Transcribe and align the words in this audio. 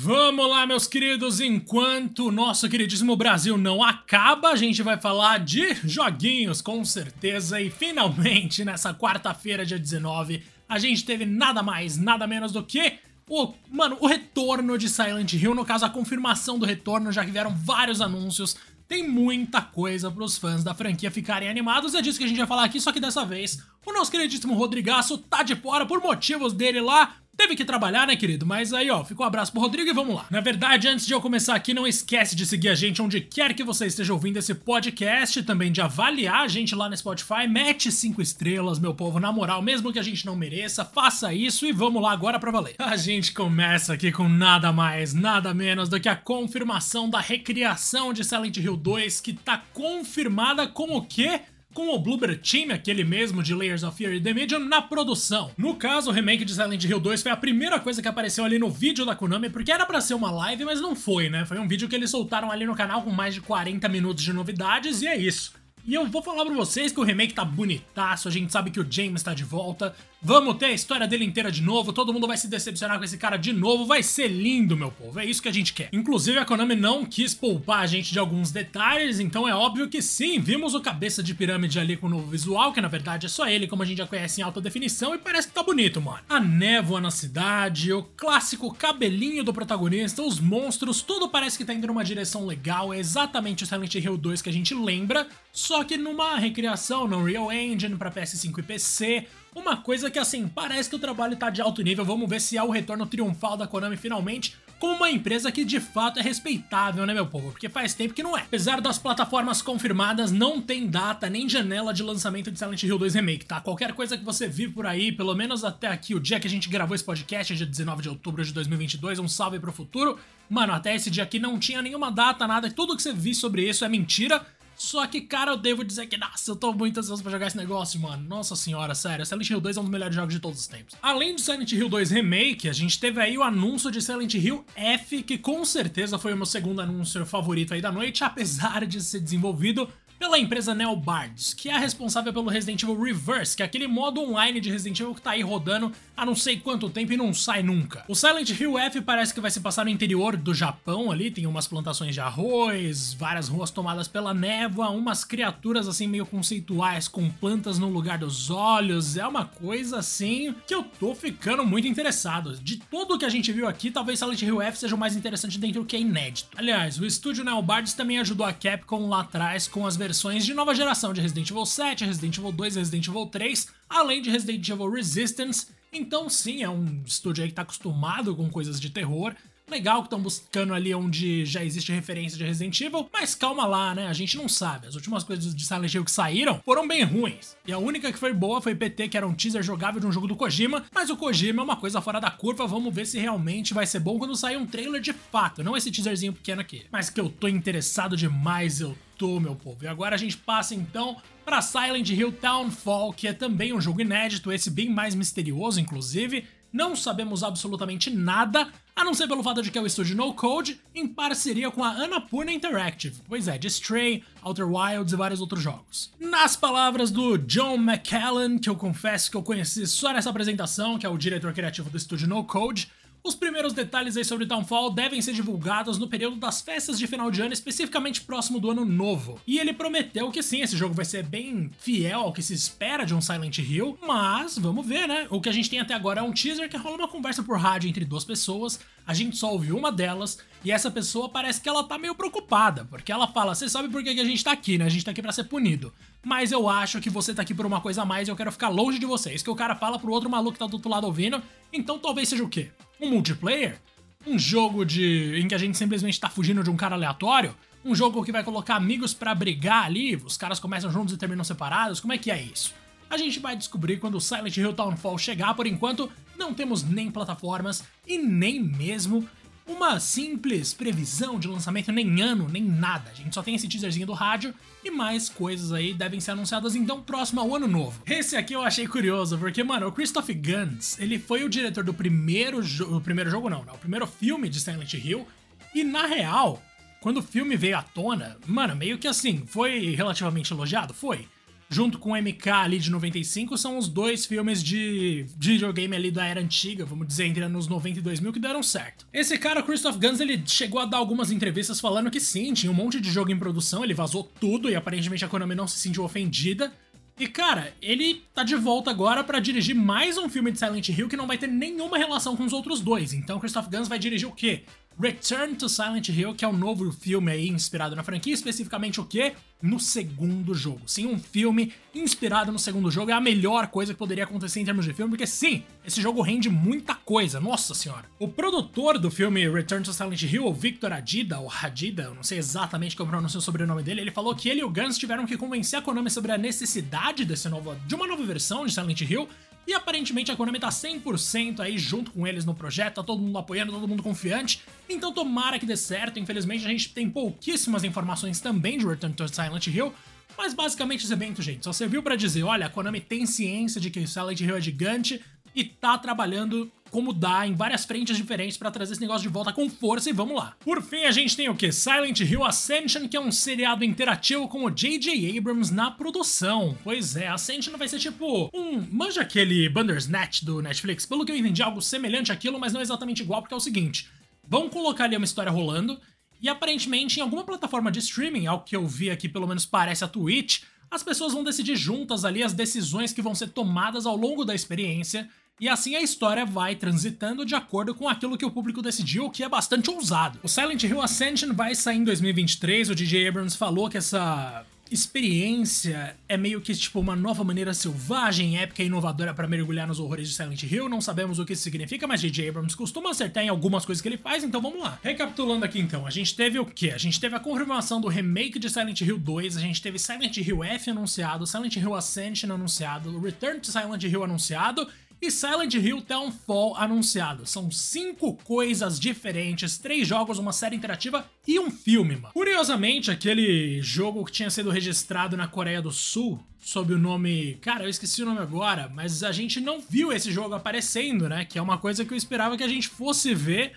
Vamos 0.00 0.48
lá, 0.48 0.64
meus 0.64 0.86
queridos, 0.86 1.40
enquanto 1.40 2.28
o 2.28 2.30
nosso 2.30 2.68
queridíssimo 2.68 3.16
Brasil 3.16 3.58
não 3.58 3.82
acaba, 3.82 4.50
a 4.50 4.56
gente 4.56 4.80
vai 4.80 4.96
falar 4.96 5.40
de 5.40 5.74
joguinhos, 5.82 6.60
com 6.60 6.84
certeza, 6.84 7.60
e 7.60 7.68
finalmente, 7.68 8.64
nessa 8.64 8.94
quarta-feira, 8.94 9.66
dia 9.66 9.76
19, 9.78 10.44
a 10.68 10.78
gente 10.78 11.04
teve 11.04 11.26
nada 11.26 11.64
mais, 11.64 11.96
nada 11.96 12.28
menos 12.28 12.52
do 12.52 12.62
que 12.62 13.00
o, 13.28 13.52
mano, 13.68 13.96
o 13.98 14.06
retorno 14.06 14.78
de 14.78 14.88
Silent 14.88 15.32
Hill, 15.32 15.52
no 15.52 15.64
caso, 15.64 15.84
a 15.84 15.90
confirmação 15.90 16.60
do 16.60 16.64
retorno, 16.64 17.10
já 17.10 17.24
que 17.24 17.32
vieram 17.32 17.50
vários 17.50 18.00
anúncios, 18.00 18.56
tem 18.86 19.06
muita 19.06 19.60
coisa 19.60 20.12
para 20.12 20.22
os 20.22 20.38
fãs 20.38 20.62
da 20.62 20.74
franquia 20.74 21.10
ficarem 21.10 21.48
animados, 21.48 21.96
é 21.96 22.00
disso 22.00 22.18
que 22.18 22.24
a 22.24 22.28
gente 22.28 22.38
vai 22.38 22.46
falar 22.46 22.64
aqui, 22.64 22.80
só 22.80 22.92
que 22.92 23.00
dessa 23.00 23.26
vez 23.26 23.60
o 23.84 23.92
nosso 23.92 24.12
queridíssimo 24.12 24.54
Rodrigaço 24.54 25.18
tá 25.18 25.42
de 25.42 25.56
fora 25.56 25.84
por 25.84 26.00
motivos 26.00 26.52
dele 26.52 26.80
lá, 26.80 27.16
Teve 27.38 27.54
que 27.54 27.64
trabalhar, 27.64 28.04
né, 28.04 28.16
querido? 28.16 28.44
Mas 28.44 28.72
aí, 28.72 28.90
ó, 28.90 29.04
fica 29.04 29.22
um 29.22 29.24
abraço 29.24 29.52
pro 29.52 29.60
Rodrigo 29.60 29.88
e 29.88 29.92
vamos 29.92 30.16
lá. 30.16 30.26
Na 30.28 30.40
verdade, 30.40 30.88
antes 30.88 31.06
de 31.06 31.12
eu 31.12 31.20
começar 31.20 31.54
aqui, 31.54 31.72
não 31.72 31.86
esquece 31.86 32.34
de 32.34 32.44
seguir 32.44 32.68
a 32.68 32.74
gente 32.74 33.00
onde 33.00 33.20
quer 33.20 33.54
que 33.54 33.62
você 33.62 33.86
esteja 33.86 34.12
ouvindo 34.12 34.38
esse 34.38 34.52
podcast, 34.56 35.44
também 35.44 35.70
de 35.70 35.80
avaliar 35.80 36.42
a 36.42 36.48
gente 36.48 36.74
lá 36.74 36.88
no 36.88 36.96
Spotify, 36.96 37.46
mete 37.48 37.92
cinco 37.92 38.20
estrelas, 38.20 38.80
meu 38.80 38.92
povo, 38.92 39.20
na 39.20 39.30
moral, 39.30 39.62
mesmo 39.62 39.92
que 39.92 40.00
a 40.00 40.02
gente 40.02 40.26
não 40.26 40.34
mereça, 40.34 40.84
faça 40.84 41.32
isso 41.32 41.64
e 41.64 41.70
vamos 41.70 42.02
lá 42.02 42.10
agora 42.10 42.40
pra 42.40 42.50
valer. 42.50 42.74
A 42.76 42.96
gente 42.96 43.32
começa 43.32 43.94
aqui 43.94 44.10
com 44.10 44.28
nada 44.28 44.72
mais, 44.72 45.14
nada 45.14 45.54
menos 45.54 45.88
do 45.88 46.00
que 46.00 46.08
a 46.08 46.16
confirmação 46.16 47.08
da 47.08 47.20
recriação 47.20 48.12
de 48.12 48.24
Silent 48.24 48.56
Hill 48.56 48.76
2, 48.76 49.20
que 49.20 49.32
tá 49.32 49.62
confirmada 49.72 50.66
com 50.66 50.96
o 50.96 51.02
quê? 51.04 51.42
Com 51.74 51.94
o 51.94 51.98
Bloober 51.98 52.38
Team, 52.40 52.72
aquele 52.72 53.04
mesmo 53.04 53.42
de 53.42 53.54
Layers 53.54 53.82
of 53.82 53.96
Fear 53.96 54.14
e 54.14 54.20
The 54.20 54.32
Medium, 54.32 54.60
na 54.60 54.82
produção. 54.82 55.50
No 55.56 55.74
caso, 55.74 56.10
o 56.10 56.12
remake 56.12 56.44
de 56.44 56.54
Silent 56.54 56.82
Hill 56.82 56.98
2 56.98 57.22
foi 57.22 57.30
a 57.30 57.36
primeira 57.36 57.78
coisa 57.78 58.02
que 58.02 58.08
apareceu 58.08 58.44
ali 58.44 58.58
no 58.58 58.70
vídeo 58.70 59.04
da 59.04 59.14
Konami, 59.14 59.50
porque 59.50 59.70
era 59.70 59.86
para 59.86 60.00
ser 60.00 60.14
uma 60.14 60.30
live, 60.30 60.64
mas 60.64 60.80
não 60.80 60.96
foi, 60.96 61.28
né? 61.28 61.44
Foi 61.44 61.58
um 61.58 61.68
vídeo 61.68 61.88
que 61.88 61.94
eles 61.94 62.10
soltaram 62.10 62.50
ali 62.50 62.66
no 62.66 62.74
canal 62.74 63.02
com 63.02 63.10
mais 63.10 63.34
de 63.34 63.40
40 63.40 63.88
minutos 63.88 64.24
de 64.24 64.32
novidades 64.32 65.02
e 65.02 65.06
é 65.06 65.16
isso. 65.16 65.52
E 65.86 65.94
eu 65.94 66.06
vou 66.06 66.22
falar 66.22 66.44
pra 66.44 66.54
vocês 66.54 66.92
que 66.92 67.00
o 67.00 67.02
remake 67.02 67.32
tá 67.32 67.44
bonitaço, 67.44 68.28
a 68.28 68.30
gente 68.30 68.52
sabe 68.52 68.70
que 68.70 68.78
o 68.78 68.86
James 68.88 69.22
tá 69.22 69.32
de 69.32 69.44
volta. 69.44 69.94
Vamos 70.20 70.56
ter 70.56 70.66
a 70.66 70.72
história 70.72 71.06
dele 71.06 71.24
inteira 71.24 71.48
de 71.48 71.62
novo, 71.62 71.92
todo 71.92 72.12
mundo 72.12 72.26
vai 72.26 72.36
se 72.36 72.48
decepcionar 72.48 72.98
com 72.98 73.04
esse 73.04 73.16
cara 73.16 73.36
de 73.36 73.52
novo, 73.52 73.86
vai 73.86 74.02
ser 74.02 74.26
lindo, 74.26 74.76
meu 74.76 74.90
povo, 74.90 75.20
é 75.20 75.24
isso 75.24 75.40
que 75.40 75.48
a 75.48 75.52
gente 75.52 75.72
quer. 75.72 75.88
Inclusive, 75.92 76.36
a 76.40 76.44
Konami 76.44 76.74
não 76.74 77.04
quis 77.04 77.34
poupar 77.34 77.84
a 77.84 77.86
gente 77.86 78.12
de 78.12 78.18
alguns 78.18 78.50
detalhes, 78.50 79.20
então 79.20 79.46
é 79.46 79.54
óbvio 79.54 79.88
que 79.88 80.02
sim, 80.02 80.40
vimos 80.40 80.74
o 80.74 80.80
cabeça 80.80 81.22
de 81.22 81.34
pirâmide 81.34 81.78
ali 81.78 81.96
com 81.96 82.08
o 82.08 82.10
novo 82.10 82.26
visual, 82.26 82.72
que 82.72 82.80
na 82.80 82.88
verdade 82.88 83.26
é 83.26 83.28
só 83.28 83.46
ele, 83.46 83.68
como 83.68 83.84
a 83.84 83.86
gente 83.86 83.98
já 83.98 84.08
conhece 84.08 84.40
em 84.40 84.44
alta 84.44 84.60
definição, 84.60 85.14
e 85.14 85.18
parece 85.18 85.46
que 85.46 85.54
tá 85.54 85.62
bonito, 85.62 86.00
mano. 86.00 86.18
A 86.28 86.40
névoa 86.40 87.00
na 87.00 87.12
cidade, 87.12 87.92
o 87.92 88.02
clássico 88.16 88.74
cabelinho 88.74 89.44
do 89.44 89.54
protagonista, 89.54 90.20
os 90.20 90.40
monstros, 90.40 91.00
tudo 91.00 91.28
parece 91.28 91.56
que 91.56 91.64
tá 91.64 91.72
indo 91.72 91.86
numa 91.86 92.02
direção 92.02 92.44
legal, 92.44 92.92
é 92.92 92.98
exatamente 92.98 93.62
o 93.62 93.66
Silent 93.68 93.94
Hill 93.94 94.16
2 94.16 94.42
que 94.42 94.50
a 94.50 94.52
gente 94.52 94.74
lembra, 94.74 95.28
só 95.52 95.84
que 95.84 95.96
numa 95.96 96.36
recriação 96.36 97.06
no 97.06 97.18
Unreal 97.18 97.52
Engine 97.52 97.94
para 97.94 98.10
PS5 98.10 98.58
e 98.58 98.62
PC, 98.64 99.26
uma 99.58 99.76
coisa 99.76 100.10
que 100.10 100.18
assim, 100.18 100.48
parece 100.48 100.88
que 100.88 100.96
o 100.96 100.98
trabalho 100.98 101.36
tá 101.36 101.50
de 101.50 101.60
alto 101.60 101.82
nível, 101.82 102.04
vamos 102.04 102.28
ver 102.28 102.40
se 102.40 102.56
há 102.56 102.64
o 102.64 102.70
retorno 102.70 103.06
triunfal 103.06 103.56
da 103.56 103.66
Konami 103.66 103.96
finalmente, 103.96 104.56
como 104.78 104.94
uma 104.94 105.10
empresa 105.10 105.50
que 105.50 105.64
de 105.64 105.80
fato 105.80 106.20
é 106.20 106.22
respeitável, 106.22 107.04
né 107.04 107.12
meu 107.12 107.26
povo? 107.26 107.50
Porque 107.50 107.68
faz 107.68 107.94
tempo 107.94 108.14
que 108.14 108.22
não 108.22 108.36
é. 108.36 108.42
Apesar 108.42 108.80
das 108.80 108.98
plataformas 108.98 109.60
confirmadas, 109.60 110.30
não 110.30 110.60
tem 110.60 110.86
data 110.86 111.28
nem 111.28 111.48
janela 111.48 111.92
de 111.92 112.02
lançamento 112.02 112.50
de 112.50 112.58
Silent 112.58 112.82
Hill 112.84 112.98
2 112.98 113.14
Remake, 113.14 113.44
tá? 113.44 113.60
Qualquer 113.60 113.92
coisa 113.92 114.16
que 114.16 114.24
você 114.24 114.46
vir 114.46 114.72
por 114.72 114.86
aí, 114.86 115.10
pelo 115.10 115.34
menos 115.34 115.64
até 115.64 115.88
aqui, 115.88 116.14
o 116.14 116.20
dia 116.20 116.38
que 116.38 116.46
a 116.46 116.50
gente 116.50 116.68
gravou 116.68 116.94
esse 116.94 117.04
podcast, 117.04 117.54
dia 117.56 117.66
19 117.66 118.02
de 118.02 118.08
outubro 118.08 118.44
de 118.44 118.52
2022, 118.52 119.18
um 119.18 119.28
salve 119.28 119.58
pro 119.58 119.72
futuro. 119.72 120.18
Mano, 120.48 120.72
até 120.72 120.94
esse 120.94 121.10
dia 121.10 121.24
aqui 121.24 121.38
não 121.38 121.58
tinha 121.58 121.82
nenhuma 121.82 122.10
data, 122.12 122.46
nada, 122.46 122.70
tudo 122.70 122.96
que 122.96 123.02
você 123.02 123.12
viu 123.12 123.34
sobre 123.34 123.68
isso 123.68 123.84
é 123.84 123.88
mentira. 123.88 124.46
Só 124.78 125.04
que, 125.08 125.20
cara, 125.20 125.50
eu 125.50 125.56
devo 125.56 125.82
dizer 125.82 126.06
que, 126.06 126.16
nossa, 126.16 126.52
eu 126.52 126.54
tô 126.54 126.72
muito 126.72 127.00
ansioso 127.00 127.20
pra 127.20 127.32
jogar 127.32 127.48
esse 127.48 127.56
negócio, 127.56 127.98
mano. 128.00 128.24
Nossa 128.28 128.54
senhora, 128.54 128.94
sério. 128.94 129.26
Silent 129.26 129.50
Hill 129.50 129.60
2 129.60 129.76
é 129.76 129.80
um 129.80 129.82
dos 129.82 129.90
melhores 129.90 130.14
jogos 130.14 130.32
de 130.32 130.38
todos 130.38 130.60
os 130.60 130.68
tempos. 130.68 130.94
Além 131.02 131.34
de 131.34 131.42
Silent 131.42 131.72
Hill 131.72 131.88
2 131.88 132.10
Remake, 132.12 132.68
a 132.68 132.72
gente 132.72 132.98
teve 132.98 133.20
aí 133.20 133.36
o 133.36 133.42
anúncio 133.42 133.90
de 133.90 134.00
Silent 134.00 134.34
Hill 134.34 134.64
F, 134.76 135.24
que 135.24 135.36
com 135.36 135.64
certeza 135.64 136.16
foi 136.16 136.32
o 136.32 136.36
meu 136.36 136.46
segundo 136.46 136.80
anúncio 136.80 137.26
favorito 137.26 137.74
aí 137.74 137.80
da 137.80 137.90
noite, 137.90 138.22
apesar 138.22 138.86
de 138.86 139.02
ser 139.02 139.18
desenvolvido 139.18 139.88
pela 140.18 140.38
empresa 140.38 140.74
Neobards, 140.74 141.54
que 141.54 141.68
é 141.68 141.78
responsável 141.78 142.32
pelo 142.32 142.50
Resident 142.50 142.82
Evil 142.82 143.00
Reverse, 143.00 143.56
que 143.56 143.62
é 143.62 143.66
aquele 143.66 143.86
modo 143.86 144.20
online 144.20 144.60
de 144.60 144.70
Resident 144.70 144.98
Evil 145.00 145.14
que 145.14 145.22
tá 145.22 145.30
aí 145.30 145.42
rodando 145.42 145.92
há 146.16 146.26
não 146.26 146.34
sei 146.34 146.58
quanto 146.58 146.90
tempo 146.90 147.12
e 147.12 147.16
não 147.16 147.32
sai 147.32 147.62
nunca. 147.62 148.04
O 148.08 148.14
Silent 148.14 148.50
Hill 148.50 148.78
F 148.78 149.00
parece 149.00 149.32
que 149.32 149.40
vai 149.40 149.50
se 149.50 149.60
passar 149.60 149.84
no 149.84 149.90
interior 149.90 150.36
do 150.36 150.52
Japão 150.52 151.10
ali, 151.12 151.30
tem 151.30 151.46
umas 151.46 151.68
plantações 151.68 152.14
de 152.14 152.20
arroz, 152.20 153.14
várias 153.14 153.48
ruas 153.48 153.70
tomadas 153.70 154.08
pela 154.08 154.34
névoa, 154.34 154.90
umas 154.90 155.24
criaturas 155.24 155.86
assim 155.86 156.08
meio 156.08 156.26
conceituais 156.26 157.06
com 157.06 157.30
plantas 157.30 157.78
no 157.78 157.88
lugar 157.88 158.18
dos 158.18 158.50
olhos, 158.50 159.16
é 159.16 159.26
uma 159.26 159.44
coisa 159.44 159.98
assim 159.98 160.54
que 160.66 160.74
eu 160.74 160.82
tô 160.82 161.14
ficando 161.14 161.64
muito 161.64 161.86
interessado. 161.86 162.56
De 162.56 162.78
tudo 162.78 163.18
que 163.18 163.24
a 163.24 163.28
gente 163.28 163.52
viu 163.52 163.68
aqui, 163.68 163.90
talvez 163.90 164.18
Silent 164.18 164.42
Hill 164.42 164.62
F 164.62 164.78
seja 164.78 164.94
o 164.94 164.98
mais 164.98 165.14
interessante 165.14 165.58
dentro 165.58 165.82
do 165.82 165.86
que 165.86 165.96
é 165.96 166.00
inédito. 166.00 166.56
Aliás, 166.56 166.98
o 166.98 167.06
estúdio 167.06 167.44
Neobards 167.44 167.94
também 167.94 168.18
ajudou 168.18 168.46
a 168.46 168.52
Capcom 168.52 169.08
lá 169.08 169.20
atrás 169.20 169.68
com 169.68 169.86
as 169.86 169.96
versões 170.08 170.46
de 170.46 170.54
nova 170.54 170.74
geração 170.74 171.12
de 171.12 171.20
Resident 171.20 171.50
Evil 171.50 171.66
7, 171.66 172.06
Resident 172.06 172.38
Evil 172.38 172.50
2 172.50 172.76
e 172.76 172.78
Resident 172.78 173.08
Evil 173.08 173.26
3, 173.26 173.68
além 173.90 174.22
de 174.22 174.30
Resident 174.30 174.66
Evil 174.66 174.90
Resistance. 174.90 175.66
Então, 175.92 176.30
sim, 176.30 176.62
é 176.62 176.68
um 176.70 177.02
estúdio 177.04 177.44
aí 177.44 177.50
que 177.50 177.54
tá 177.54 177.60
acostumado 177.60 178.34
com 178.34 178.48
coisas 178.48 178.80
de 178.80 178.88
terror. 178.88 179.34
Legal 179.70 180.00
que 180.00 180.06
estão 180.06 180.18
buscando 180.18 180.72
ali 180.72 180.94
onde 180.94 181.44
já 181.44 181.62
existe 181.62 181.92
referência 181.92 182.38
de 182.38 182.44
Resident 182.44 182.80
Evil, 182.80 183.06
mas 183.12 183.34
calma 183.34 183.66
lá, 183.66 183.94
né? 183.94 184.06
A 184.06 184.14
gente 184.14 184.34
não 184.38 184.48
sabe. 184.48 184.86
As 184.86 184.94
últimas 184.94 185.24
coisas 185.24 185.54
de 185.54 185.66
Silent 185.66 185.92
Hill 185.92 186.06
que 186.06 186.10
saíram 186.10 186.58
foram 186.64 186.88
bem 186.88 187.04
ruins. 187.04 187.54
E 187.66 187.72
a 187.72 187.76
única 187.76 188.10
que 188.10 188.18
foi 188.18 188.32
boa 188.32 188.62
foi 188.62 188.74
PT, 188.74 189.08
que 189.08 189.16
era 189.18 189.26
um 189.26 189.34
teaser 189.34 189.62
jogável 189.62 190.00
de 190.00 190.06
um 190.06 190.12
jogo 190.12 190.26
do 190.26 190.36
Kojima, 190.36 190.86
mas 190.90 191.10
o 191.10 191.18
Kojima 191.18 191.60
é 191.60 191.64
uma 191.64 191.76
coisa 191.76 192.00
fora 192.00 192.18
da 192.18 192.30
curva. 192.30 192.66
Vamos 192.66 192.94
ver 192.94 193.04
se 193.04 193.18
realmente 193.18 193.74
vai 193.74 193.84
ser 193.84 194.00
bom 194.00 194.18
quando 194.18 194.34
sair 194.34 194.56
um 194.56 194.66
trailer 194.66 195.02
de 195.02 195.12
fato, 195.12 195.62
não 195.62 195.76
esse 195.76 195.90
teaserzinho 195.90 196.32
pequeno 196.32 196.62
aqui. 196.62 196.86
Mas 196.90 197.10
que 197.10 197.20
eu 197.20 197.28
tô 197.28 197.46
interessado 197.46 198.16
demais, 198.16 198.80
eu 198.80 198.96
tô, 199.18 199.40
meu 199.40 199.56
povo. 199.56 199.84
E 199.84 199.88
agora 199.88 200.14
a 200.14 200.18
gente 200.18 200.36
passa 200.36 200.74
então 200.74 201.16
para 201.44 201.60
Silent 201.60 202.08
Hill 202.08 202.32
Townfall, 202.32 203.12
que 203.12 203.26
é 203.26 203.32
também 203.32 203.72
um 203.72 203.80
jogo 203.80 204.00
inédito, 204.00 204.52
esse 204.52 204.70
bem 204.70 204.88
mais 204.88 205.14
misterioso, 205.14 205.80
inclusive. 205.80 206.46
Não 206.70 206.94
sabemos 206.94 207.42
absolutamente 207.42 208.10
nada, 208.10 208.68
a 208.94 209.02
não 209.02 209.14
ser 209.14 209.26
pelo 209.26 209.42
fato 209.42 209.62
de 209.62 209.70
que 209.70 209.78
é 209.78 209.80
o 209.80 209.86
estúdio 209.86 210.14
No 210.14 210.34
Code, 210.34 210.78
em 210.94 211.08
parceria 211.08 211.70
com 211.70 211.82
a 211.82 211.88
Annapurna 211.88 212.52
Interactive, 212.52 213.22
pois 213.26 213.48
é, 213.48 213.56
de 213.56 213.66
Stray, 213.68 214.22
Outer 214.42 214.70
Wilds 214.70 215.14
e 215.14 215.16
vários 215.16 215.40
outros 215.40 215.62
jogos. 215.62 216.12
Nas 216.20 216.56
palavras 216.56 217.10
do 217.10 217.38
John 217.38 217.76
McCallan, 217.76 218.58
que 218.58 218.68
eu 218.68 218.76
confesso 218.76 219.30
que 219.30 219.36
eu 219.36 219.42
conheci 219.42 219.86
só 219.86 220.12
nessa 220.12 220.28
apresentação, 220.28 220.98
que 220.98 221.06
é 221.06 221.08
o 221.08 221.16
diretor 221.16 221.54
criativo 221.54 221.88
do 221.88 221.96
estúdio 221.96 222.28
No 222.28 222.44
Code, 222.44 222.92
os 223.28 223.34
primeiros 223.34 223.74
detalhes 223.74 224.16
aí 224.16 224.24
sobre 224.24 224.46
Townfall 224.46 224.90
devem 224.90 225.20
ser 225.20 225.34
divulgados 225.34 225.98
no 225.98 226.08
período 226.08 226.36
das 226.36 226.62
festas 226.62 226.98
de 226.98 227.06
final 227.06 227.30
de 227.30 227.42
ano, 227.42 227.52
especificamente 227.52 228.22
próximo 228.22 228.58
do 228.58 228.70
ano 228.70 228.84
novo. 228.84 229.38
E 229.46 229.58
ele 229.58 229.74
prometeu 229.74 230.30
que 230.30 230.42
sim, 230.42 230.62
esse 230.62 230.76
jogo 230.76 230.94
vai 230.94 231.04
ser 231.04 231.22
bem 231.22 231.70
fiel 231.78 232.20
ao 232.20 232.32
que 232.32 232.42
se 232.42 232.54
espera 232.54 233.04
de 233.04 233.14
um 233.14 233.20
Silent 233.20 233.58
Hill, 233.58 233.98
mas 234.06 234.56
vamos 234.56 234.86
ver, 234.86 235.06
né? 235.06 235.26
O 235.28 235.40
que 235.40 235.48
a 235.48 235.52
gente 235.52 235.68
tem 235.68 235.78
até 235.78 235.92
agora 235.92 236.20
é 236.20 236.22
um 236.22 236.32
teaser 236.32 236.70
que 236.70 236.76
rola 236.76 236.96
uma 236.96 237.08
conversa 237.08 237.42
por 237.42 237.58
rádio 237.58 237.88
entre 237.88 238.04
duas 238.04 238.24
pessoas, 238.24 238.80
a 239.08 239.14
gente 239.14 239.38
só 239.38 239.50
ouviu 239.50 239.74
uma 239.74 239.90
delas, 239.90 240.38
e 240.62 240.70
essa 240.70 240.90
pessoa 240.90 241.30
parece 241.30 241.62
que 241.62 241.68
ela 241.68 241.82
tá 241.82 241.96
meio 241.96 242.14
preocupada, 242.14 242.84
porque 242.90 243.10
ela 243.10 243.26
fala: 243.26 243.54
Você 243.54 243.66
sabe 243.66 243.88
por 243.88 244.04
que 244.04 244.10
a 244.10 244.24
gente 244.24 244.44
tá 244.44 244.52
aqui, 244.52 244.76
né? 244.76 244.84
A 244.84 244.88
gente 244.90 245.02
tá 245.02 245.12
aqui 245.12 245.22
pra 245.22 245.32
ser 245.32 245.44
punido. 245.44 245.94
Mas 246.22 246.52
eu 246.52 246.68
acho 246.68 247.00
que 247.00 247.08
você 247.08 247.32
tá 247.32 247.40
aqui 247.40 247.54
por 247.54 247.64
uma 247.64 247.80
coisa 247.80 248.02
a 248.02 248.04
mais 248.04 248.28
e 248.28 248.30
eu 248.30 248.36
quero 248.36 248.52
ficar 248.52 248.68
longe 248.68 248.98
de 248.98 249.06
você. 249.06 249.32
Isso 249.32 249.44
que 249.44 249.50
o 249.50 249.56
cara 249.56 249.74
fala 249.74 249.98
pro 249.98 250.12
outro 250.12 250.28
maluco 250.28 250.52
que 250.52 250.58
tá 250.58 250.66
do 250.66 250.74
outro 250.74 250.90
lado 250.90 251.06
ouvindo. 251.06 251.42
Então 251.72 251.98
talvez 251.98 252.28
seja 252.28 252.44
o 252.44 252.50
quê? 252.50 252.70
Um 253.00 253.08
multiplayer? 253.08 253.80
Um 254.26 254.38
jogo 254.38 254.84
de. 254.84 255.40
em 255.40 255.48
que 255.48 255.54
a 255.54 255.58
gente 255.58 255.78
simplesmente 255.78 256.20
tá 256.20 256.28
fugindo 256.28 256.62
de 256.62 256.68
um 256.68 256.76
cara 256.76 256.94
aleatório? 256.94 257.56
Um 257.82 257.94
jogo 257.94 258.22
que 258.22 258.30
vai 258.30 258.44
colocar 258.44 258.74
amigos 258.74 259.14
para 259.14 259.34
brigar 259.34 259.86
ali, 259.86 260.16
os 260.16 260.36
caras 260.36 260.60
começam 260.60 260.90
juntos 260.90 261.14
e 261.14 261.16
terminam 261.16 261.44
separados? 261.44 261.98
Como 261.98 262.12
é 262.12 262.18
que 262.18 262.30
é 262.30 262.42
isso? 262.42 262.74
A 263.10 263.16
gente 263.16 263.40
vai 263.40 263.56
descobrir 263.56 263.98
quando 263.98 264.16
o 264.16 264.20
Silent 264.20 264.56
Hill 264.56 264.74
Townfall 264.74 265.18
chegar, 265.18 265.54
por 265.54 265.66
enquanto 265.66 266.10
não 266.36 266.52
temos 266.52 266.82
nem 266.82 267.10
plataformas 267.10 267.82
e 268.06 268.18
nem 268.18 268.62
mesmo 268.62 269.28
uma 269.68 270.00
simples 270.00 270.72
previsão 270.72 271.38
de 271.38 271.46
lançamento, 271.46 271.92
nem 271.92 272.22
ano, 272.22 272.48
nem 272.48 272.62
nada. 272.62 273.10
A 273.10 273.14
gente 273.14 273.34
só 273.34 273.42
tem 273.42 273.54
esse 273.54 273.68
teaserzinho 273.68 274.06
do 274.06 274.14
rádio 274.14 274.54
e 274.82 274.90
mais 274.90 275.28
coisas 275.28 275.72
aí 275.72 275.92
devem 275.92 276.20
ser 276.20 276.30
anunciadas 276.30 276.74
então 276.74 277.02
próximo 277.02 277.40
ao 277.40 277.54
ano 277.54 277.68
novo. 277.68 278.02
Esse 278.06 278.36
aqui 278.36 278.54
eu 278.54 278.62
achei 278.62 278.86
curioso, 278.86 279.36
porque, 279.36 279.62
mano, 279.62 279.86
o 279.86 279.92
Christoph 279.92 280.30
Gans, 280.30 280.98
ele 280.98 281.18
foi 281.18 281.44
o 281.44 281.48
diretor 281.48 281.84
do 281.84 281.92
primeiro 281.92 282.62
jogo. 282.62 283.00
Primeiro 283.00 283.30
jogo 283.30 283.50
não, 283.50 283.64
não, 283.64 283.74
o 283.74 283.78
primeiro 283.78 284.06
filme 284.06 284.48
de 284.48 284.58
Silent 284.58 284.94
Hill. 284.94 285.26
E 285.74 285.84
na 285.84 286.06
real, 286.06 286.62
quando 287.00 287.18
o 287.18 287.22
filme 287.22 287.56
veio 287.56 287.76
à 287.76 287.82
tona, 287.82 288.38
mano, 288.46 288.74
meio 288.74 288.98
que 288.98 289.06
assim, 289.06 289.44
foi 289.46 289.94
relativamente 289.94 290.52
elogiado? 290.52 290.94
Foi. 290.94 291.28
Junto 291.68 291.98
com 291.98 292.12
o 292.12 292.16
MK 292.16 292.48
ali 292.48 292.78
de 292.78 292.90
95, 292.90 293.56
são 293.58 293.76
os 293.76 293.88
dois 293.88 294.24
filmes 294.24 294.62
de, 294.62 295.26
de 295.36 295.52
videogame 295.52 295.94
ali 295.94 296.10
da 296.10 296.24
era 296.24 296.40
antiga, 296.40 296.84
vamos 296.84 297.06
dizer, 297.06 297.26
entre 297.26 297.42
anos 297.42 297.68
90 297.68 297.98
e 297.98 298.02
2000, 298.02 298.32
que 298.32 298.40
deram 298.40 298.62
certo. 298.62 299.06
Esse 299.12 299.36
cara, 299.38 299.62
Christoph 299.62 299.96
Gans, 299.96 300.20
ele 300.20 300.42
chegou 300.46 300.80
a 300.80 300.86
dar 300.86 300.96
algumas 300.96 301.30
entrevistas 301.30 301.80
falando 301.80 302.10
que 302.10 302.20
sim, 302.20 302.52
tinha 302.54 302.72
um 302.72 302.74
monte 302.74 303.00
de 303.00 303.10
jogo 303.10 303.30
em 303.30 303.38
produção, 303.38 303.84
ele 303.84 303.94
vazou 303.94 304.24
tudo 304.40 304.70
e 304.70 304.76
aparentemente 304.76 305.24
a 305.24 305.28
Konami 305.28 305.54
não 305.54 305.68
se 305.68 305.78
sentiu 305.78 306.04
ofendida. 306.04 306.72
E 307.18 307.26
cara, 307.26 307.74
ele 307.82 308.22
tá 308.32 308.44
de 308.44 308.54
volta 308.54 308.90
agora 308.90 309.24
para 309.24 309.40
dirigir 309.40 309.74
mais 309.74 310.16
um 310.16 310.28
filme 310.28 310.52
de 310.52 310.58
Silent 310.58 310.88
Hill 310.88 311.08
que 311.08 311.16
não 311.16 311.26
vai 311.26 311.36
ter 311.36 311.48
nenhuma 311.48 311.98
relação 311.98 312.36
com 312.36 312.44
os 312.44 312.52
outros 312.52 312.80
dois. 312.80 313.12
Então 313.12 313.40
Christoph 313.40 313.68
Gans 313.68 313.88
vai 313.88 313.98
dirigir 313.98 314.28
o 314.28 314.32
quê? 314.32 314.62
Return 315.00 315.54
to 315.54 315.68
Silent 315.68 316.08
Hill, 316.08 316.34
que 316.34 316.44
é 316.44 316.48
um 316.48 316.52
novo 316.52 316.90
filme 316.90 317.30
aí 317.30 317.48
inspirado 317.48 317.94
na 317.94 318.02
franquia, 318.02 318.34
especificamente 318.34 319.00
o 319.00 319.04
quê? 319.04 319.34
No 319.62 319.78
segundo 319.78 320.52
jogo. 320.54 320.80
Sim, 320.86 321.06
um 321.06 321.18
filme 321.20 321.72
inspirado 321.94 322.50
no 322.50 322.58
segundo 322.58 322.90
jogo 322.90 323.12
é 323.12 323.14
a 323.14 323.20
melhor 323.20 323.68
coisa 323.68 323.92
que 323.92 323.98
poderia 323.98 324.24
acontecer 324.24 324.58
em 324.58 324.64
termos 324.64 324.84
de 324.84 324.92
filme, 324.92 325.10
porque 325.10 325.26
sim, 325.26 325.62
esse 325.86 326.02
jogo 326.02 326.20
rende 326.20 326.50
muita 326.50 326.96
coisa, 326.96 327.38
nossa 327.38 327.74
senhora. 327.74 328.06
O 328.18 328.26
produtor 328.26 328.98
do 328.98 329.08
filme 329.08 329.48
Return 329.48 329.84
to 329.84 329.92
Silent 329.92 330.20
Hill, 330.22 330.44
o 330.44 330.52
Victor 330.52 330.92
Adida, 330.92 331.38
ou 331.38 331.48
Hadida, 331.48 332.02
eu 332.02 332.14
não 332.14 332.24
sei 332.24 332.38
exatamente 332.38 332.96
como 332.96 333.10
pronunciar 333.10 333.38
o 333.38 333.42
sobrenome 333.42 333.84
dele, 333.84 334.00
ele 334.00 334.10
falou 334.10 334.34
que 334.34 334.48
ele 334.48 334.62
e 334.62 334.64
o 334.64 334.70
Guns 334.70 334.98
tiveram 334.98 335.26
que 335.26 335.36
convencer 335.36 335.78
a 335.78 335.82
Konami 335.82 336.10
sobre 336.10 336.32
a 336.32 336.38
necessidade 336.38 337.24
desse 337.24 337.48
novo, 337.48 337.76
de 337.86 337.94
uma 337.94 338.06
nova 338.06 338.24
versão 338.24 338.66
de 338.66 338.72
Silent 338.72 339.00
Hill, 339.02 339.28
e 339.68 339.74
aparentemente 339.74 340.32
a 340.32 340.36
Konami 340.36 340.58
tá 340.58 340.70
100% 340.70 341.60
aí 341.60 341.76
junto 341.76 342.10
com 342.10 342.26
eles 342.26 342.46
no 342.46 342.54
projeto, 342.54 342.94
tá 342.94 343.02
todo 343.02 343.20
mundo 343.20 343.36
apoiando, 343.36 343.70
todo 343.70 343.86
mundo 343.86 344.02
confiante. 344.02 344.62
Então 344.88 345.12
tomara 345.12 345.58
que 345.58 345.66
dê 345.66 345.76
certo. 345.76 346.18
Infelizmente 346.18 346.64
a 346.64 346.70
gente 346.70 346.88
tem 346.88 347.10
pouquíssimas 347.10 347.84
informações 347.84 348.40
também 348.40 348.78
de 348.78 348.86
Return 348.86 349.14
to 349.14 349.28
Silent 349.28 349.66
Hill. 349.66 349.92
Mas 350.38 350.54
basicamente 350.54 351.04
esse 351.04 351.12
evento, 351.12 351.42
gente, 351.42 351.64
só 351.64 351.72
serviu 351.74 352.02
para 352.02 352.16
dizer, 352.16 352.44
olha, 352.44 352.64
a 352.64 352.70
Konami 352.70 352.98
tem 352.98 353.26
ciência 353.26 353.78
de 353.78 353.90
que 353.90 354.06
Silent 354.06 354.40
Hill 354.40 354.56
é 354.56 354.60
gigante 354.60 355.22
e 355.54 355.64
tá 355.64 355.98
trabalhando 355.98 356.72
como 356.90 357.12
dá 357.12 357.46
em 357.46 357.54
várias 357.54 357.84
frentes 357.84 358.16
diferentes 358.16 358.56
para 358.56 358.70
trazer 358.70 358.92
esse 358.92 359.00
negócio 359.00 359.22
de 359.22 359.28
volta 359.28 359.52
com 359.52 359.68
força 359.68 360.10
e 360.10 360.12
vamos 360.12 360.36
lá. 360.36 360.56
Por 360.60 360.82
fim, 360.82 361.04
a 361.04 361.10
gente 361.10 361.36
tem 361.36 361.48
o 361.48 361.54
que? 361.54 361.70
Silent 361.70 362.20
Hill 362.20 362.44
Ascension, 362.44 363.08
que 363.08 363.16
é 363.16 363.20
um 363.20 363.30
seriado 363.30 363.84
interativo 363.84 364.48
com 364.48 364.64
o 364.64 364.70
J.J. 364.70 365.38
Abrams 365.38 365.72
na 365.72 365.90
produção. 365.90 366.76
Pois 366.82 367.16
é, 367.16 367.28
Ascension 367.28 367.76
vai 367.76 367.88
ser 367.88 367.98
tipo 367.98 368.50
um... 368.54 368.86
Manja 368.90 369.22
aquele 369.22 369.68
Bandersnatch 369.68 370.44
do 370.44 370.62
Netflix? 370.62 371.06
Pelo 371.06 371.24
que 371.24 371.32
eu 371.32 371.36
entendi, 371.36 371.62
algo 371.62 371.80
semelhante 371.80 372.32
àquilo, 372.32 372.58
mas 372.58 372.72
não 372.72 372.80
exatamente 372.80 373.22
igual, 373.22 373.42
porque 373.42 373.54
é 373.54 373.56
o 373.56 373.60
seguinte. 373.60 374.08
Vão 374.46 374.68
colocar 374.68 375.04
ali 375.04 375.16
uma 375.16 375.24
história 375.24 375.52
rolando, 375.52 376.00
e 376.40 376.48
aparentemente 376.48 377.18
em 377.18 377.22
alguma 377.22 377.44
plataforma 377.44 377.90
de 377.90 377.98
streaming, 377.98 378.46
ao 378.46 378.62
que 378.62 378.76
eu 378.76 378.86
vi 378.86 379.10
aqui 379.10 379.28
pelo 379.28 379.46
menos 379.46 379.66
parece 379.66 380.04
a 380.04 380.08
Twitch, 380.08 380.62
as 380.90 381.02
pessoas 381.02 381.32
vão 381.32 381.44
decidir 381.44 381.76
juntas 381.76 382.24
ali 382.24 382.42
as 382.42 382.52
decisões 382.52 383.12
que 383.12 383.20
vão 383.20 383.34
ser 383.34 383.48
tomadas 383.48 384.06
ao 384.06 384.16
longo 384.16 384.44
da 384.44 384.54
experiência, 384.54 385.28
e 385.60 385.68
assim 385.68 385.96
a 385.96 386.02
história 386.02 386.44
vai 386.44 386.74
transitando 386.74 387.44
de 387.44 387.54
acordo 387.54 387.94
com 387.94 388.08
aquilo 388.08 388.38
que 388.38 388.44
o 388.44 388.50
público 388.50 388.82
decidiu, 388.82 389.26
o 389.26 389.30
que 389.30 389.42
é 389.42 389.48
bastante 389.48 389.90
ousado. 389.90 390.38
O 390.42 390.48
Silent 390.48 390.82
Hill 390.82 391.02
Ascension 391.02 391.52
vai 391.52 391.74
sair 391.74 391.98
em 391.98 392.04
2023, 392.04 392.90
o 392.90 392.94
DJ 392.94 393.28
Abrams 393.28 393.56
falou 393.56 393.88
que 393.88 393.98
essa 393.98 394.64
experiência 394.90 396.16
é 396.28 396.36
meio 396.36 396.60
que 396.60 396.74
tipo 396.74 397.00
uma 397.00 397.14
nova 397.14 397.44
maneira 397.44 397.74
selvagem, 397.74 398.58
épica 398.58 398.82
e 398.82 398.86
inovadora 398.86 399.34
para 399.34 399.46
mergulhar 399.46 399.86
nos 399.86 400.00
horrores 400.00 400.28
de 400.28 400.34
Silent 400.34 400.62
Hill. 400.62 400.88
Não 400.88 401.00
sabemos 401.00 401.38
o 401.38 401.44
que 401.44 401.52
isso 401.52 401.62
significa, 401.62 402.06
mas 402.06 402.20
J.J. 402.20 402.48
Abrams 402.48 402.76
costuma 402.76 403.10
acertar 403.10 403.44
em 403.44 403.48
algumas 403.48 403.84
coisas 403.84 404.00
que 404.02 404.08
ele 404.08 404.16
faz, 404.16 404.42
então 404.42 404.60
vamos 404.60 404.80
lá. 404.80 404.98
Recapitulando 405.02 405.64
aqui 405.64 405.78
então, 405.78 406.06
a 406.06 406.10
gente 406.10 406.34
teve 406.34 406.58
o 406.58 406.66
que? 406.66 406.90
A 406.90 406.98
gente 406.98 407.20
teve 407.20 407.34
a 407.34 407.40
confirmação 407.40 408.00
do 408.00 408.08
remake 408.08 408.58
de 408.58 408.70
Silent 408.70 409.00
Hill 409.00 409.18
2, 409.18 409.56
a 409.56 409.60
gente 409.60 409.80
teve 409.82 409.98
Silent 409.98 410.36
Hill 410.36 410.64
F 410.64 410.90
anunciado, 410.90 411.46
Silent 411.46 411.76
Hill 411.76 411.94
Ascension 411.94 412.52
anunciado, 412.52 413.18
Return 413.20 413.60
to 413.60 413.70
Silent 413.70 414.02
Hill 414.02 414.24
anunciado 414.24 414.88
e 415.20 415.30
Silent 415.30 415.74
Hill 415.74 416.00
Downfall 416.00 416.76
anunciado. 416.76 417.46
São 417.46 417.70
cinco 417.70 418.34
coisas 418.44 418.98
diferentes, 419.00 419.78
três 419.78 420.06
jogos, 420.06 420.38
uma 420.38 420.52
série 420.52 420.76
interativa 420.76 421.28
e 421.46 421.58
um 421.58 421.70
filme, 421.70 422.16
mano. 422.16 422.32
Curiosamente, 422.32 423.10
aquele 423.10 423.82
jogo 423.82 424.24
que 424.24 424.32
tinha 424.32 424.50
sido 424.50 424.70
registrado 424.70 425.36
na 425.36 425.48
Coreia 425.48 425.82
do 425.82 425.90
Sul, 425.90 426.38
sob 426.58 426.92
o 426.92 426.98
nome. 426.98 427.58
Cara, 427.60 427.84
eu 427.84 427.88
esqueci 427.88 428.22
o 428.22 428.26
nome 428.26 428.40
agora, 428.40 428.90
mas 428.94 429.22
a 429.22 429.32
gente 429.32 429.60
não 429.60 429.80
viu 429.80 430.12
esse 430.12 430.30
jogo 430.30 430.54
aparecendo, 430.54 431.28
né? 431.28 431.44
Que 431.44 431.58
é 431.58 431.62
uma 431.62 431.78
coisa 431.78 432.04
que 432.04 432.12
eu 432.12 432.18
esperava 432.18 432.56
que 432.56 432.64
a 432.64 432.68
gente 432.68 432.88
fosse 432.88 433.34
ver. 433.34 433.72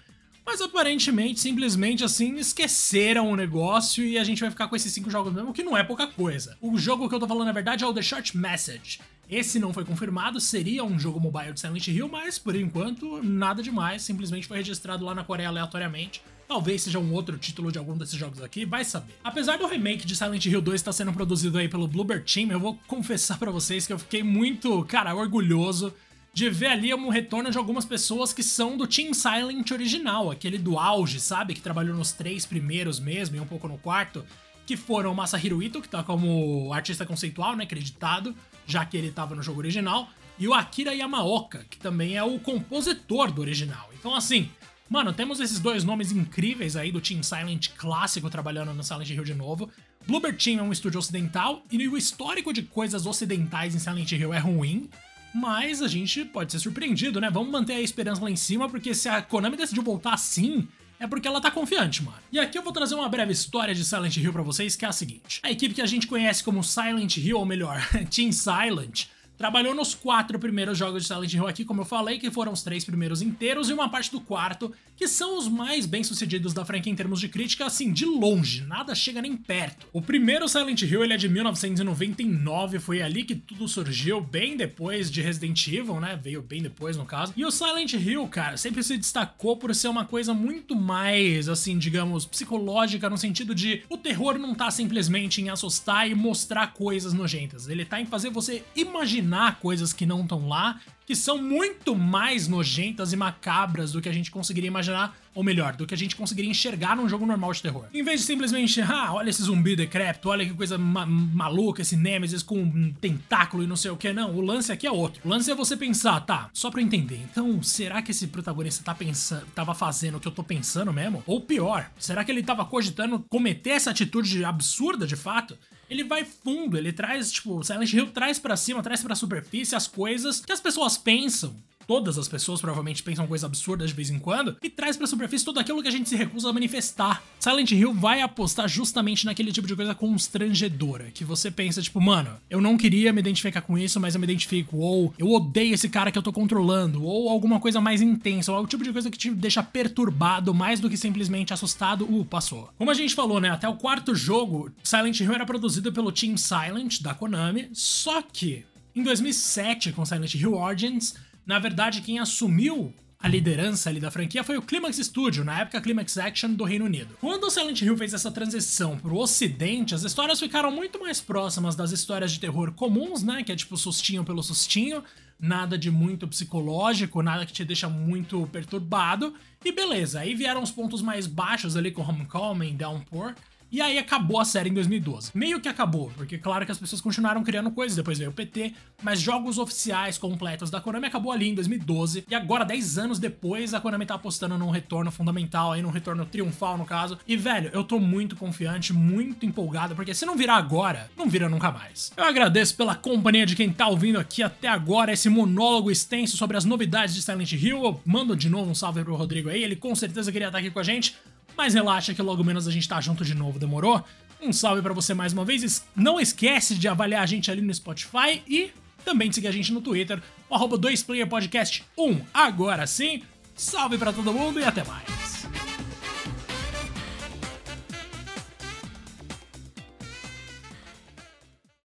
Mas 0.45 0.59
aparentemente, 0.59 1.39
simplesmente 1.39 2.03
assim, 2.03 2.35
esqueceram 2.35 3.31
o 3.31 3.35
negócio 3.35 4.03
e 4.03 4.17
a 4.17 4.23
gente 4.23 4.41
vai 4.41 4.49
ficar 4.49 4.67
com 4.67 4.75
esses 4.75 4.91
cinco 4.91 5.09
jogos 5.09 5.31
mesmo, 5.31 5.53
que 5.53 5.63
não 5.63 5.77
é 5.77 5.83
pouca 5.83 6.07
coisa. 6.07 6.57
O 6.59 6.77
jogo 6.77 7.07
que 7.07 7.13
eu 7.13 7.19
tô 7.19 7.27
falando, 7.27 7.45
na 7.45 7.51
verdade, 7.51 7.83
é 7.83 7.87
o 7.87 7.93
The 7.93 8.01
Short 8.01 8.35
Message. 8.35 8.99
Esse 9.31 9.59
não 9.59 9.71
foi 9.71 9.85
confirmado, 9.85 10.41
seria 10.41 10.83
um 10.83 10.99
jogo 10.99 11.17
mobile 11.17 11.53
de 11.53 11.61
Silent 11.61 11.87
Hill, 11.87 12.09
mas 12.09 12.37
por 12.37 12.53
enquanto 12.53 13.23
nada 13.23 13.63
demais, 13.63 14.01
simplesmente 14.01 14.45
foi 14.45 14.57
registrado 14.57 15.05
lá 15.05 15.15
na 15.15 15.23
Coreia 15.23 15.47
aleatoriamente. 15.47 16.21
Talvez 16.49 16.81
seja 16.81 16.99
um 16.99 17.13
outro 17.13 17.37
título 17.37 17.71
de 17.71 17.77
algum 17.77 17.97
desses 17.97 18.15
jogos 18.15 18.41
aqui, 18.41 18.65
vai 18.65 18.83
saber. 18.83 19.13
Apesar 19.23 19.57
do 19.57 19.65
remake 19.65 20.05
de 20.05 20.17
Silent 20.17 20.45
Hill 20.45 20.61
2 20.61 20.81
estar 20.81 20.91
sendo 20.91 21.13
produzido 21.13 21.57
aí 21.57 21.69
pelo 21.69 21.87
Bluebird 21.87 22.25
Team, 22.25 22.51
eu 22.51 22.59
vou 22.59 22.77
confessar 22.87 23.39
para 23.39 23.49
vocês 23.49 23.87
que 23.87 23.93
eu 23.93 23.99
fiquei 23.99 24.21
muito, 24.21 24.83
cara, 24.83 25.15
orgulhoso 25.15 25.93
de 26.33 26.49
ver 26.49 26.67
ali 26.67 26.93
um 26.93 27.07
retorno 27.07 27.49
de 27.49 27.57
algumas 27.57 27.85
pessoas 27.85 28.33
que 28.33 28.43
são 28.43 28.75
do 28.75 28.85
Team 28.85 29.13
Silent 29.13 29.71
original, 29.71 30.29
aquele 30.29 30.57
do 30.57 30.77
auge, 30.77 31.21
sabe? 31.21 31.53
Que 31.53 31.61
trabalhou 31.61 31.95
nos 31.95 32.11
três 32.11 32.45
primeiros 32.45 32.99
mesmo 32.99 33.37
e 33.37 33.39
um 33.39 33.45
pouco 33.45 33.69
no 33.69 33.77
quarto, 33.77 34.25
que 34.65 34.77
foram 34.77 35.13
Masahiro 35.13 35.61
Ito, 35.61 35.81
que 35.81 35.89
tá 35.89 36.03
como 36.03 36.71
artista 36.73 37.05
conceitual, 37.05 37.55
né, 37.55 37.63
acreditado, 37.63 38.35
já 38.65 38.85
que 38.85 38.95
ele 38.95 39.07
estava 39.07 39.35
no 39.35 39.43
jogo 39.43 39.59
original, 39.59 40.09
e 40.39 40.47
o 40.47 40.53
Akira 40.53 40.93
Yamaoka, 40.93 41.65
que 41.69 41.77
também 41.77 42.17
é 42.17 42.23
o 42.23 42.39
compositor 42.39 43.31
do 43.31 43.41
original. 43.41 43.89
Então, 43.99 44.15
assim, 44.15 44.49
mano, 44.89 45.13
temos 45.13 45.39
esses 45.39 45.59
dois 45.59 45.83
nomes 45.83 46.11
incríveis 46.11 46.75
aí 46.75 46.91
do 46.91 47.01
Team 47.01 47.21
Silent 47.21 47.69
clássico 47.77 48.29
trabalhando 48.29 48.73
no 48.73 48.83
Silent 48.83 49.09
Hill 49.09 49.23
de 49.23 49.33
novo. 49.33 49.69
Bluebird 50.07 50.43
Team 50.43 50.59
é 50.59 50.63
um 50.63 50.71
estúdio 50.71 50.99
ocidental 50.99 51.63
e 51.71 51.87
o 51.87 51.97
histórico 51.97 52.51
de 52.51 52.63
coisas 52.63 53.05
ocidentais 53.05 53.75
em 53.75 53.79
Silent 53.79 54.11
Hill 54.11 54.33
é 54.33 54.39
ruim, 54.39 54.89
mas 55.33 55.81
a 55.81 55.87
gente 55.87 56.25
pode 56.25 56.51
ser 56.51 56.59
surpreendido, 56.59 57.21
né? 57.21 57.29
Vamos 57.29 57.51
manter 57.51 57.73
a 57.73 57.81
esperança 57.81 58.23
lá 58.23 58.29
em 58.29 58.35
cima, 58.35 58.67
porque 58.67 58.93
se 58.93 59.07
a 59.07 59.21
Konami 59.21 59.55
decidiu 59.55 59.83
voltar 59.83 60.13
assim, 60.13 60.67
é 61.01 61.07
porque 61.07 61.27
ela 61.27 61.41
tá 61.41 61.49
confiante, 61.49 62.03
mano. 62.03 62.17
E 62.31 62.39
aqui 62.39 62.55
eu 62.55 62.61
vou 62.61 62.71
trazer 62.71 62.93
uma 62.93 63.09
breve 63.09 63.33
história 63.33 63.73
de 63.73 63.83
Silent 63.83 64.17
Hill 64.17 64.31
para 64.31 64.43
vocês, 64.43 64.75
que 64.75 64.85
é 64.85 64.87
a 64.87 64.91
seguinte. 64.91 65.39
A 65.41 65.49
equipe 65.49 65.73
que 65.73 65.81
a 65.81 65.85
gente 65.87 66.05
conhece 66.05 66.43
como 66.43 66.63
Silent 66.63 67.17
Hill, 67.17 67.39
ou 67.39 67.45
melhor, 67.45 67.81
Team 68.15 68.31
Silent, 68.31 69.05
Trabalhou 69.41 69.73
nos 69.73 69.95
quatro 69.95 70.37
primeiros 70.37 70.77
jogos 70.77 71.01
de 71.01 71.07
Silent 71.07 71.33
Hill 71.33 71.47
aqui, 71.47 71.65
como 71.65 71.81
eu 71.81 71.85
falei, 71.85 72.19
que 72.19 72.29
foram 72.29 72.51
os 72.51 72.61
três 72.61 72.85
primeiros 72.85 73.23
inteiros 73.23 73.71
e 73.71 73.73
uma 73.73 73.89
parte 73.89 74.11
do 74.11 74.21
quarto, 74.21 74.71
que 74.95 75.07
são 75.07 75.35
os 75.35 75.47
mais 75.47 75.87
bem 75.87 76.03
sucedidos 76.03 76.53
da 76.53 76.63
franquia 76.63 76.93
em 76.93 76.95
termos 76.95 77.19
de 77.19 77.27
crítica, 77.27 77.65
assim, 77.65 77.91
de 77.91 78.05
longe, 78.05 78.61
nada 78.61 78.93
chega 78.93 79.19
nem 79.19 79.35
perto. 79.35 79.87
O 79.91 79.99
primeiro 79.99 80.47
Silent 80.47 80.83
Hill 80.83 81.03
ele 81.03 81.15
é 81.15 81.17
de 81.17 81.27
1999, 81.27 82.77
foi 82.77 83.01
ali 83.01 83.23
que 83.23 83.33
tudo 83.33 83.67
surgiu, 83.67 84.21
bem 84.21 84.55
depois 84.55 85.09
de 85.09 85.23
Resident 85.23 85.67
Evil, 85.69 85.99
né? 85.99 86.19
Veio 86.21 86.43
bem 86.43 86.61
depois 86.61 86.95
no 86.95 87.03
caso. 87.03 87.33
E 87.35 87.43
o 87.43 87.49
Silent 87.49 87.93
Hill, 87.93 88.27
cara, 88.27 88.57
sempre 88.57 88.83
se 88.83 88.95
destacou 88.95 89.57
por 89.57 89.73
ser 89.73 89.87
uma 89.87 90.05
coisa 90.05 90.35
muito 90.35 90.75
mais, 90.75 91.49
assim, 91.49 91.79
digamos, 91.79 92.27
psicológica, 92.27 93.09
no 93.09 93.17
sentido 93.17 93.55
de 93.55 93.81
o 93.89 93.97
terror 93.97 94.37
não 94.37 94.53
tá 94.53 94.69
simplesmente 94.69 95.41
em 95.41 95.49
assustar 95.49 96.07
e 96.07 96.13
mostrar 96.13 96.73
coisas 96.73 97.11
nojentas, 97.11 97.67
ele 97.67 97.85
tá 97.85 97.99
em 97.99 98.05
fazer 98.05 98.29
você 98.29 98.63
imaginar 98.75 99.30
imaginar 99.31 99.59
coisas 99.59 99.93
que 99.93 100.05
não 100.05 100.21
estão 100.21 100.47
lá, 100.47 100.79
que 101.05 101.15
são 101.15 101.41
muito 101.41 101.95
mais 101.95 102.47
nojentas 102.47 103.11
e 103.11 103.17
macabras 103.17 103.91
do 103.91 104.01
que 104.01 104.07
a 104.07 104.13
gente 104.13 104.29
conseguiria 104.29 104.67
imaginar, 104.67 105.17
ou 105.33 105.43
melhor, 105.43 105.75
do 105.75 105.85
que 105.85 105.93
a 105.93 105.97
gente 105.97 106.15
conseguiria 106.15 106.51
enxergar 106.51 106.95
num 106.95 107.07
jogo 107.07 107.25
normal 107.25 107.51
de 107.53 107.61
terror. 107.61 107.85
Em 107.93 108.03
vez 108.03 108.21
de 108.21 108.25
simplesmente, 108.25 108.79
ah, 108.83 109.13
olha 109.13 109.29
esse 109.29 109.41
zumbi 109.41 109.75
decrépito, 109.75 110.29
olha 110.29 110.45
que 110.45 110.53
coisa 110.53 110.77
ma 110.77 111.05
maluca, 111.05 111.81
esse 111.81 111.95
Nemesis 111.95 112.43
com 112.43 112.61
um 112.61 112.93
tentáculo 112.93 113.63
e 113.63 113.67
não 113.67 113.75
sei 113.75 113.91
o 113.91 113.97
que, 113.97 114.13
não, 114.13 114.35
o 114.35 114.41
lance 114.41 114.71
aqui 114.71 114.85
é 114.85 114.91
outro. 114.91 115.21
O 115.25 115.29
lance 115.29 115.49
é 115.49 115.55
você 115.55 115.75
pensar, 115.75 116.19
tá, 116.21 116.49
só 116.53 116.69
pra 116.69 116.81
entender, 116.81 117.21
então, 117.31 117.61
será 117.63 118.01
que 118.01 118.11
esse 118.11 118.27
protagonista 118.27 118.83
tá 118.83 118.93
pensando, 118.93 119.45
tava 119.55 119.73
fazendo 119.73 120.17
o 120.17 120.19
que 120.19 120.27
eu 120.27 120.31
tô 120.31 120.43
pensando 120.43 120.93
mesmo? 120.93 121.23
Ou 121.25 121.41
pior, 121.41 121.89
será 121.97 122.23
que 122.23 122.31
ele 122.31 122.43
tava 122.43 122.65
cogitando 122.65 123.19
cometer 123.29 123.71
essa 123.71 123.91
atitude 123.91 124.45
absurda 124.45 125.07
de 125.07 125.15
fato? 125.15 125.57
Ele 125.91 126.05
vai 126.05 126.23
fundo, 126.23 126.77
ele 126.77 126.93
traz, 126.93 127.29
tipo, 127.29 127.61
Silent 127.65 127.91
Hill 127.91 128.11
traz 128.11 128.39
para 128.39 128.55
cima, 128.55 128.81
traz 128.81 129.03
pra 129.03 129.13
superfície 129.13 129.75
as 129.75 129.87
coisas 129.87 130.39
que 130.39 130.53
as 130.53 130.61
pessoas 130.61 130.97
pensam 130.97 131.53
todas 131.91 132.17
as 132.17 132.29
pessoas 132.29 132.61
provavelmente 132.61 133.03
pensam 133.03 133.27
coisas 133.27 133.43
absurdas 133.43 133.89
de 133.89 133.93
vez 133.93 134.09
em 134.09 134.17
quando, 134.17 134.55
e 134.63 134.69
traz 134.69 134.95
pra 134.95 135.05
superfície 135.05 135.43
tudo 135.43 135.59
aquilo 135.59 135.81
que 135.81 135.89
a 135.89 135.91
gente 135.91 136.07
se 136.07 136.15
recusa 136.15 136.49
a 136.49 136.53
manifestar. 136.53 137.21
Silent 137.37 137.69
Hill 137.69 137.93
vai 137.93 138.21
apostar 138.21 138.69
justamente 138.69 139.25
naquele 139.25 139.51
tipo 139.51 139.67
de 139.67 139.75
coisa 139.75 139.93
constrangedora, 139.93 141.11
que 141.11 141.25
você 141.25 141.51
pensa, 141.51 141.81
tipo, 141.81 141.99
mano, 141.99 142.37
eu 142.49 142.61
não 142.61 142.77
queria 142.77 143.11
me 143.11 143.19
identificar 143.19 143.59
com 143.59 143.77
isso, 143.77 143.99
mas 143.99 144.15
eu 144.15 144.21
me 144.21 144.25
identifico, 144.25 144.77
ou 144.77 145.13
eu 145.17 145.29
odeio 145.29 145.73
esse 145.73 145.89
cara 145.89 146.09
que 146.13 146.17
eu 146.17 146.23
tô 146.23 146.31
controlando, 146.31 147.03
ou 147.03 147.27
alguma 147.27 147.59
coisa 147.59 147.81
mais 147.81 148.01
intensa, 148.01 148.53
ou 148.53 148.63
o 148.63 148.67
tipo 148.67 148.85
de 148.85 148.93
coisa 148.93 149.11
que 149.11 149.17
te 149.17 149.29
deixa 149.29 149.61
perturbado 149.61 150.53
mais 150.53 150.79
do 150.79 150.89
que 150.89 150.95
simplesmente 150.95 151.53
assustado, 151.53 152.05
uh, 152.05 152.23
passou. 152.23 152.69
Como 152.77 152.89
a 152.89 152.93
gente 152.93 153.13
falou, 153.13 153.41
né, 153.41 153.49
até 153.49 153.67
o 153.67 153.75
quarto 153.75 154.15
jogo, 154.15 154.71
Silent 154.81 155.19
Hill 155.19 155.33
era 155.33 155.45
produzido 155.45 155.91
pelo 155.91 156.09
Team 156.09 156.37
Silent, 156.37 157.01
da 157.01 157.13
Konami, 157.13 157.67
só 157.73 158.21
que 158.21 158.63
em 158.95 159.03
2007, 159.03 159.91
com 159.91 160.05
Silent 160.05 160.35
Hill 160.35 160.53
Origins, 160.53 161.15
na 161.45 161.59
verdade, 161.59 162.01
quem 162.01 162.19
assumiu 162.19 162.93
a 163.21 163.27
liderança 163.27 163.89
ali 163.89 163.99
da 163.99 164.09
franquia 164.09 164.43
foi 164.43 164.57
o 164.57 164.61
Climax 164.61 164.97
Studio, 164.97 165.43
na 165.43 165.59
época 165.59 165.79
Climax 165.79 166.17
Action 166.17 166.53
do 166.53 166.63
Reino 166.63 166.85
Unido. 166.85 167.15
Quando 167.21 167.43
o 167.43 167.51
Silent 167.51 167.79
Hill 167.81 167.95
fez 167.95 168.13
essa 168.13 168.31
transição 168.31 168.97
pro 168.97 169.15
ocidente, 169.15 169.93
as 169.93 170.03
histórias 170.03 170.39
ficaram 170.39 170.71
muito 170.71 170.99
mais 170.99 171.21
próximas 171.21 171.75
das 171.75 171.91
histórias 171.91 172.31
de 172.31 172.39
terror 172.39 172.71
comuns, 172.71 173.21
né, 173.21 173.43
que 173.43 173.51
é 173.51 173.55
tipo 173.55 173.77
sustinho 173.77 174.23
pelo 174.23 174.41
sustinho, 174.41 175.03
nada 175.39 175.77
de 175.77 175.91
muito 175.91 176.27
psicológico, 176.27 177.21
nada 177.21 177.45
que 177.45 177.53
te 177.53 177.63
deixa 177.63 177.87
muito 177.87 178.47
perturbado, 178.51 179.35
e 179.63 179.71
beleza, 179.71 180.19
aí 180.19 180.33
vieram 180.33 180.63
os 180.63 180.71
pontos 180.71 181.01
mais 181.01 181.27
baixos 181.27 181.77
ali 181.77 181.91
com 181.91 182.01
Homecoming, 182.01 182.75
Downpour, 182.75 183.35
e 183.71 183.79
aí 183.81 183.97
acabou 183.97 184.39
a 184.39 184.45
série 184.45 184.69
em 184.69 184.73
2012. 184.73 185.31
Meio 185.33 185.61
que 185.61 185.69
acabou, 185.69 186.11
porque 186.17 186.37
claro 186.37 186.65
que 186.65 186.71
as 186.71 186.77
pessoas 186.77 187.01
continuaram 187.01 187.41
criando 187.43 187.71
coisas, 187.71 187.95
depois 187.95 188.17
veio 188.17 188.29
o 188.29 188.33
PT, 188.33 188.73
mas 189.01 189.21
jogos 189.21 189.57
oficiais 189.57 190.17
completos 190.17 190.69
da 190.69 190.81
Konami 190.81 191.07
acabou 191.07 191.31
ali 191.31 191.49
em 191.49 191.55
2012. 191.55 192.25
E 192.29 192.35
agora, 192.35 192.65
10 192.65 192.97
anos 192.97 193.19
depois, 193.19 193.73
a 193.73 193.79
Konami 193.79 194.05
tá 194.05 194.15
apostando 194.15 194.57
num 194.57 194.69
retorno 194.69 195.09
fundamental 195.09 195.71
aí, 195.71 195.81
num 195.81 195.89
retorno 195.89 196.25
triunfal 196.25 196.77
no 196.77 196.85
caso. 196.85 197.17
E 197.27 197.37
velho, 197.37 197.69
eu 197.73 197.83
tô 197.83 197.99
muito 197.99 198.35
confiante, 198.35 198.91
muito 198.91 199.45
empolgado, 199.45 199.95
porque 199.95 200.13
se 200.13 200.25
não 200.25 200.35
virar 200.35 200.55
agora, 200.55 201.09
não 201.15 201.29
vira 201.29 201.47
nunca 201.47 201.71
mais. 201.71 202.11
Eu 202.17 202.25
agradeço 202.25 202.75
pela 202.75 202.95
companhia 202.95 203.45
de 203.45 203.55
quem 203.55 203.71
tá 203.71 203.87
ouvindo 203.87 204.19
aqui 204.19 204.43
até 204.43 204.67
agora 204.67 205.13
esse 205.13 205.29
monólogo 205.29 205.89
extenso 205.89 206.35
sobre 206.35 206.57
as 206.57 206.65
novidades 206.65 207.15
de 207.15 207.21
Silent 207.21 207.53
Hill. 207.53 207.83
Eu 207.83 208.01
mando 208.05 208.35
de 208.35 208.49
novo 208.49 208.69
um 208.69 208.75
salve 208.75 209.03
pro 209.03 209.15
Rodrigo 209.15 209.49
aí, 209.49 209.63
ele 209.63 209.75
com 209.75 209.95
certeza 209.95 210.31
queria 210.31 210.47
estar 210.47 210.59
aqui 210.59 210.69
com 210.69 210.79
a 210.79 210.83
gente. 210.83 211.15
Mas 211.57 211.73
relaxa 211.73 212.13
que 212.13 212.21
logo 212.21 212.43
menos 212.43 212.67
a 212.67 212.71
gente 212.71 212.87
tá 212.87 212.99
junto 213.01 213.23
de 213.23 213.35
novo, 213.35 213.59
demorou? 213.59 214.03
Um 214.41 214.51
salve 214.51 214.81
para 214.81 214.93
você 214.93 215.13
mais 215.13 215.33
uma 215.33 215.45
vez. 215.45 215.85
Não 215.95 216.19
esquece 216.19 216.75
de 216.75 216.87
avaliar 216.87 217.21
a 217.21 217.25
gente 217.25 217.51
ali 217.51 217.61
no 217.61 217.73
Spotify 217.73 218.41
e 218.47 218.71
também 219.05 219.29
de 219.29 219.35
seguir 219.35 219.47
a 219.47 219.51
gente 219.51 219.71
no 219.71 219.81
Twitter, 219.81 220.21
o 220.49 220.55
arroba 220.55 220.77
2playerpodcast1. 220.77 222.21
Agora 222.33 222.85
sim, 222.87 223.23
salve 223.55 223.97
para 223.97 224.13
todo 224.13 224.33
mundo 224.33 224.59
e 224.59 224.63
até 224.63 224.83
mais. 224.83 225.20